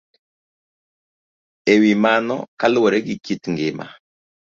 [1.73, 3.85] E wi mano, kaluwore gi kit ngima